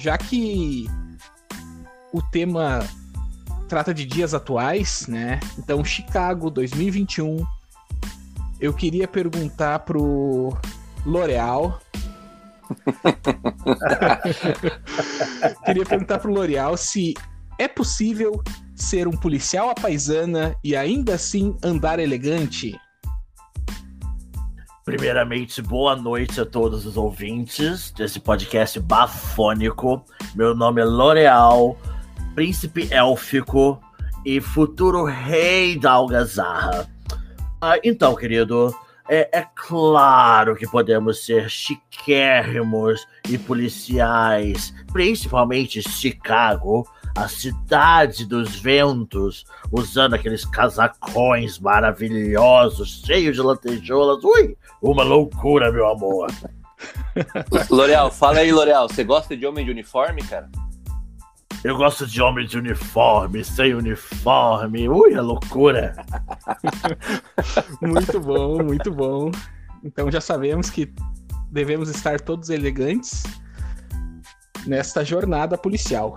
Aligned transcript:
já 0.00 0.16
que 0.16 0.86
o 2.10 2.22
tema 2.22 2.80
trata 3.68 3.92
de 3.92 4.06
dias 4.06 4.32
atuais, 4.32 5.06
né? 5.06 5.38
Então, 5.58 5.84
Chicago 5.84 6.50
2021. 6.50 7.46
Eu 8.58 8.72
queria 8.72 9.06
perguntar 9.06 9.80
pro 9.80 10.56
L'Oreal. 11.04 11.78
queria 15.66 15.84
perguntar 15.84 16.18
pro 16.18 16.32
L'Oreal 16.32 16.78
se 16.78 17.12
é 17.58 17.68
possível 17.68 18.42
ser 18.74 19.06
um 19.06 19.12
policial 19.12 19.68
à 19.68 19.74
paisana 19.74 20.56
e 20.64 20.74
ainda 20.74 21.14
assim 21.14 21.54
andar 21.62 21.98
elegante. 21.98 22.74
Primeiramente, 24.90 25.62
boa 25.62 25.94
noite 25.94 26.40
a 26.40 26.44
todos 26.44 26.84
os 26.84 26.96
ouvintes 26.96 27.92
desse 27.92 28.18
podcast 28.18 28.80
bafônico. 28.80 30.04
Meu 30.34 30.52
nome 30.52 30.80
é 30.80 30.84
L'Oreal 30.84 31.78
príncipe 32.34 32.88
élfico 32.92 33.80
e 34.26 34.40
futuro 34.40 35.04
rei 35.04 35.78
da 35.78 35.92
algazarra. 35.92 36.88
Ah, 37.60 37.78
então, 37.84 38.16
querido, 38.16 38.74
é, 39.08 39.38
é, 39.38 39.46
claro 39.54 40.56
que 40.56 40.66
podemos 40.66 41.24
ser 41.24 41.48
chiquérrimos 41.48 43.06
e 43.28 43.38
policiais, 43.38 44.74
principalmente 44.92 45.88
Chicago, 45.88 46.84
a 47.14 47.28
cidade 47.28 48.24
dos 48.24 48.56
ventos, 48.56 49.44
usando 49.70 50.14
aqueles 50.14 50.44
casacões 50.44 51.58
maravilhosos, 51.58 53.02
cheios 53.04 53.36
de 53.36 53.42
lantejoulas. 53.42 54.22
Ui, 54.24 54.56
uma 54.80 55.02
loucura, 55.02 55.72
meu 55.72 55.88
amor. 55.88 56.28
L'Oreal, 57.70 58.10
fala 58.10 58.38
aí, 58.38 58.52
L'Oreal, 58.52 58.88
você 58.88 59.04
gosta 59.04 59.36
de 59.36 59.46
homem 59.46 59.64
de 59.64 59.70
uniforme, 59.70 60.22
cara? 60.22 60.48
Eu 61.62 61.76
gosto 61.76 62.06
de 62.06 62.22
homem 62.22 62.46
de 62.46 62.56
uniforme, 62.56 63.44
sem 63.44 63.74
uniforme. 63.74 64.88
Ui, 64.88 65.12
é 65.12 65.20
loucura. 65.20 65.94
muito 67.82 68.18
bom, 68.18 68.62
muito 68.62 68.90
bom. 68.90 69.30
Então 69.84 70.10
já 70.10 70.22
sabemos 70.22 70.70
que 70.70 70.90
devemos 71.50 71.90
estar 71.90 72.18
todos 72.18 72.48
elegantes 72.48 73.24
nesta 74.66 75.04
jornada 75.04 75.58
policial. 75.58 76.16